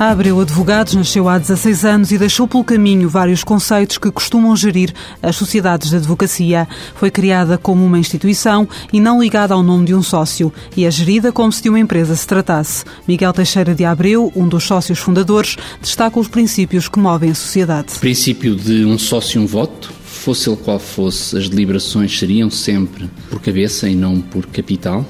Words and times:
Abreu 0.00 0.40
Advogados 0.40 0.94
nasceu 0.94 1.28
há 1.28 1.38
16 1.38 1.84
anos 1.84 2.12
e 2.12 2.18
deixou 2.18 2.46
pelo 2.46 2.62
caminho 2.62 3.08
vários 3.08 3.42
conceitos 3.42 3.98
que 3.98 4.12
costumam 4.12 4.54
gerir 4.54 4.94
as 5.20 5.34
sociedades 5.34 5.90
de 5.90 5.96
advocacia. 5.96 6.68
Foi 6.94 7.10
criada 7.10 7.58
como 7.58 7.84
uma 7.84 7.98
instituição 7.98 8.68
e 8.92 9.00
não 9.00 9.20
ligada 9.20 9.54
ao 9.54 9.62
nome 9.62 9.86
de 9.86 9.94
um 9.96 10.02
sócio 10.02 10.52
e 10.76 10.84
é 10.84 10.90
gerida 10.90 11.32
como 11.32 11.50
se 11.50 11.64
de 11.64 11.68
uma 11.68 11.80
empresa 11.80 12.14
se 12.14 12.24
tratasse. 12.24 12.84
Miguel 13.08 13.32
Teixeira 13.32 13.74
de 13.74 13.84
Abreu, 13.84 14.32
um 14.36 14.46
dos 14.46 14.62
sócios 14.62 15.00
fundadores, 15.00 15.56
destaca 15.82 16.20
os 16.20 16.28
princípios 16.28 16.88
que 16.88 17.00
movem 17.00 17.32
a 17.32 17.34
sociedade. 17.34 17.96
O 17.96 17.98
princípio 17.98 18.54
de 18.54 18.84
um 18.84 18.96
sócio, 18.96 19.40
um 19.40 19.46
voto. 19.46 19.92
Fosse 20.04 20.48
ele 20.48 20.58
qual 20.58 20.78
fosse, 20.78 21.36
as 21.36 21.48
deliberações 21.48 22.16
seriam 22.16 22.50
sempre 22.50 23.10
por 23.28 23.40
cabeça 23.40 23.88
e 23.88 23.96
não 23.96 24.20
por 24.20 24.46
capital 24.46 25.04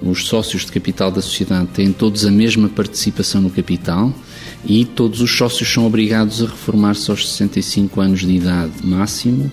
os 0.00 0.26
sócios 0.26 0.64
de 0.64 0.72
capital 0.72 1.10
da 1.10 1.20
sociedade 1.20 1.68
têm 1.68 1.92
todos 1.92 2.24
a 2.24 2.30
mesma 2.30 2.68
participação 2.68 3.40
no 3.40 3.50
capital 3.50 4.12
e 4.64 4.84
todos 4.84 5.20
os 5.20 5.36
sócios 5.36 5.72
são 5.72 5.86
obrigados 5.86 6.42
a 6.42 6.46
reformar-se 6.46 7.10
aos 7.10 7.28
65 7.28 8.00
anos 8.00 8.20
de 8.20 8.32
idade 8.32 8.72
máximo 8.84 9.50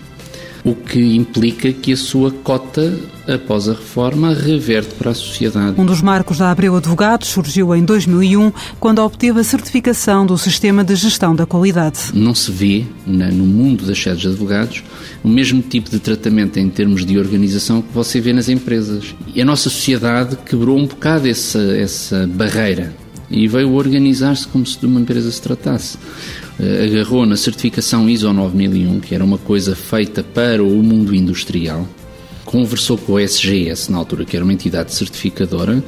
o 0.66 0.74
que 0.74 1.14
implica 1.14 1.72
que 1.72 1.92
a 1.92 1.96
sua 1.96 2.32
cota, 2.32 2.92
após 3.28 3.68
a 3.68 3.72
reforma, 3.72 4.34
reverte 4.34 4.96
para 4.96 5.12
a 5.12 5.14
sociedade. 5.14 5.80
Um 5.80 5.86
dos 5.86 6.02
marcos 6.02 6.38
da 6.38 6.50
Abreu 6.50 6.74
Advogados 6.74 7.28
surgiu 7.28 7.72
em 7.72 7.84
2001, 7.84 8.52
quando 8.80 8.98
obteve 8.98 9.38
a 9.38 9.44
certificação 9.44 10.26
do 10.26 10.36
Sistema 10.36 10.82
de 10.82 10.96
Gestão 10.96 11.36
da 11.36 11.46
Qualidade. 11.46 12.10
Não 12.12 12.34
se 12.34 12.50
vê, 12.50 12.84
no 13.06 13.46
mundo 13.46 13.86
das 13.86 13.96
sedes 13.96 14.22
de 14.22 14.26
advogados, 14.26 14.82
o 15.22 15.28
mesmo 15.28 15.62
tipo 15.62 15.88
de 15.88 16.00
tratamento 16.00 16.58
em 16.58 16.68
termos 16.68 17.06
de 17.06 17.16
organização 17.16 17.80
que 17.80 17.92
você 17.94 18.20
vê 18.20 18.32
nas 18.32 18.48
empresas. 18.48 19.14
E 19.32 19.40
a 19.40 19.44
nossa 19.44 19.70
sociedade 19.70 20.36
quebrou 20.44 20.76
um 20.76 20.86
bocado 20.86 21.28
essa, 21.28 21.60
essa 21.76 22.26
barreira 22.26 22.92
e 23.30 23.46
veio 23.46 23.72
organizar-se 23.72 24.46
como 24.48 24.66
se 24.66 24.80
de 24.80 24.86
uma 24.86 25.00
empresa 25.00 25.30
se 25.30 25.40
tratasse. 25.40 25.96
Eh, 26.58 26.84
agarrou 26.86 27.26
na 27.26 27.36
certificação 27.36 28.08
ISO 28.08 28.32
9001, 28.32 29.00
que 29.00 29.14
era 29.14 29.24
uma 29.24 29.38
coisa 29.38 29.76
feita 29.76 30.22
para 30.22 30.62
o 30.62 30.82
mundo 30.82 31.14
industrial, 31.14 31.86
conversou 32.44 32.96
com 32.96 33.12
o 33.12 33.18
SGS, 33.18 33.90
na 33.90 33.98
altura, 33.98 34.24
que 34.24 34.36
era 34.36 34.44
uma 34.44 34.52
entidade 34.52 34.94
certificadora, 34.94 35.82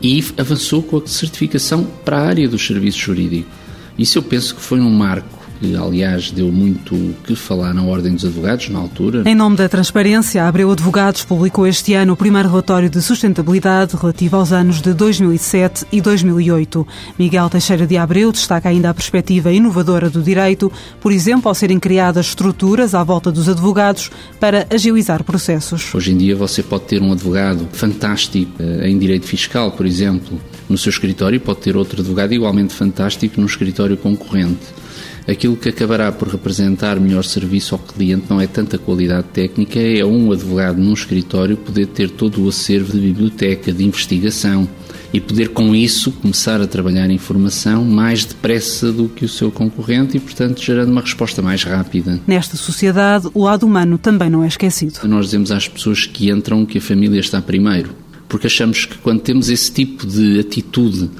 e 0.00 0.22
avançou 0.36 0.82
com 0.82 0.98
a 0.98 1.06
certificação 1.06 1.84
para 2.04 2.18
a 2.18 2.26
área 2.26 2.48
do 2.48 2.58
serviço 2.58 2.98
jurídico. 2.98 3.50
Isso 3.98 4.18
eu 4.18 4.22
penso 4.22 4.54
que 4.54 4.60
foi 4.60 4.78
um 4.78 4.90
marco 4.90 5.45
que 5.58 5.76
aliás 5.76 6.30
deu 6.30 6.50
muito 6.50 7.14
que 7.24 7.34
falar 7.34 7.74
na 7.74 7.82
Ordem 7.82 8.14
dos 8.14 8.24
Advogados 8.24 8.68
na 8.68 8.78
altura. 8.78 9.22
Em 9.26 9.34
nome 9.34 9.56
da 9.56 9.68
transparência, 9.68 10.42
a 10.42 10.48
Abreu 10.48 10.70
Advogados 10.70 11.24
publicou 11.24 11.66
este 11.66 11.94
ano 11.94 12.12
o 12.12 12.16
primeiro 12.16 12.48
relatório 12.48 12.90
de 12.90 13.00
sustentabilidade 13.02 13.96
relativo 13.96 14.36
aos 14.36 14.52
anos 14.52 14.80
de 14.80 14.92
2007 14.92 15.86
e 15.90 16.00
2008. 16.00 16.86
Miguel 17.18 17.48
Teixeira 17.48 17.86
de 17.86 17.96
Abreu 17.96 18.32
destaca 18.32 18.68
ainda 18.68 18.90
a 18.90 18.94
perspectiva 18.94 19.52
inovadora 19.52 20.10
do 20.10 20.22
direito, 20.22 20.70
por 21.00 21.12
exemplo, 21.12 21.48
ao 21.48 21.54
serem 21.54 21.78
criadas 21.78 22.26
estruturas 22.26 22.94
à 22.94 23.02
volta 23.02 23.32
dos 23.32 23.48
advogados 23.48 24.10
para 24.38 24.66
agilizar 24.70 25.24
processos. 25.24 25.94
Hoje 25.94 26.12
em 26.12 26.16
dia 26.16 26.36
você 26.36 26.62
pode 26.62 26.84
ter 26.84 27.02
um 27.02 27.12
advogado 27.12 27.66
fantástico 27.72 28.50
eh, 28.58 28.88
em 28.88 28.98
direito 28.98 29.26
fiscal, 29.26 29.72
por 29.72 29.86
exemplo, 29.86 30.40
no 30.68 30.78
seu 30.78 30.90
escritório, 30.90 31.40
pode 31.40 31.60
ter 31.60 31.76
outro 31.76 32.00
advogado 32.00 32.32
igualmente 32.32 32.74
fantástico 32.74 33.40
no 33.40 33.46
escritório 33.46 33.96
concorrente. 33.96 34.66
Aquilo 35.28 35.56
que 35.56 35.68
acabará 35.68 36.12
por 36.12 36.28
representar 36.28 37.00
melhor 37.00 37.24
serviço 37.24 37.74
ao 37.74 37.80
cliente 37.80 38.26
não 38.30 38.40
é 38.40 38.46
tanta 38.46 38.78
qualidade 38.78 39.26
técnica, 39.32 39.80
é 39.80 40.04
um 40.04 40.30
advogado 40.30 40.78
num 40.78 40.94
escritório 40.94 41.56
poder 41.56 41.86
ter 41.86 42.10
todo 42.10 42.44
o 42.44 42.48
acervo 42.48 42.92
de 42.92 43.00
biblioteca, 43.00 43.72
de 43.72 43.84
investigação 43.84 44.68
e 45.12 45.20
poder 45.20 45.48
com 45.48 45.74
isso 45.74 46.12
começar 46.12 46.60
a 46.60 46.66
trabalhar 46.66 47.10
informação 47.10 47.84
mais 47.84 48.24
depressa 48.24 48.92
do 48.92 49.08
que 49.08 49.24
o 49.24 49.28
seu 49.28 49.50
concorrente 49.50 50.16
e, 50.16 50.20
portanto, 50.20 50.62
gerando 50.62 50.92
uma 50.92 51.00
resposta 51.00 51.42
mais 51.42 51.64
rápida. 51.64 52.20
Nesta 52.26 52.56
sociedade, 52.56 53.28
o 53.34 53.42
lado 53.42 53.66
humano 53.66 53.98
também 53.98 54.30
não 54.30 54.44
é 54.44 54.46
esquecido. 54.46 55.00
Nós 55.04 55.26
dizemos 55.26 55.50
às 55.50 55.66
pessoas 55.66 56.06
que 56.06 56.30
entram 56.30 56.64
que 56.64 56.78
a 56.78 56.80
família 56.80 57.18
está 57.18 57.42
primeiro 57.42 58.05
porque 58.28 58.46
achamos 58.46 58.84
que 58.84 58.98
quando 58.98 59.20
temos 59.20 59.48
esse 59.48 59.70
tipo 59.72 60.06
de 60.06 60.40
atitude 60.40 61.10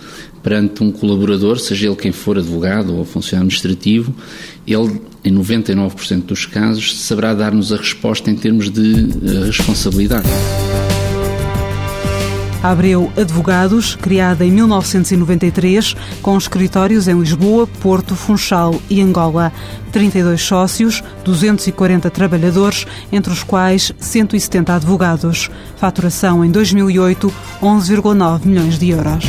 perante 0.43 0.83
um 0.83 0.93
colaborador, 0.93 1.59
seja 1.59 1.87
ele 1.87 1.97
quem 1.97 2.12
for 2.12 2.39
advogado 2.39 2.94
ou 2.94 3.05
funcionário 3.05 3.49
administrativo, 3.49 4.15
ele, 4.67 5.00
em 5.25 5.34
99% 5.34 6.22
dos 6.22 6.47
casos, 6.47 6.97
saberá 7.00 7.34
dar-nos 7.34 7.72
a 7.72 7.77
resposta 7.77 8.31
em 8.31 8.37
termos 8.37 8.71
de 8.71 8.94
eh, 8.94 9.47
responsabilidade. 9.47 10.28
Abreu 12.71 13.12
Advogados, 13.16 13.94
criada 13.94 14.44
em 14.44 14.50
1993, 14.50 15.94
com 16.22 16.37
escritórios 16.37 17.09
em 17.09 17.19
Lisboa, 17.19 17.66
Porto, 17.66 18.15
Funchal 18.15 18.81
e 18.91 19.00
Angola. 19.00 19.53
32 19.93 20.43
sócios, 20.43 21.03
240 21.25 22.10
trabalhadores, 22.10 22.87
entre 23.10 23.32
os 23.32 23.43
quais 23.43 23.93
170 23.99 24.75
advogados. 24.75 25.50
Faturação 25.76 26.44
em 26.44 26.50
2008, 26.50 27.32
11,9 27.62 28.44
milhões 28.44 28.78
de 28.78 28.91
euros. 28.91 29.25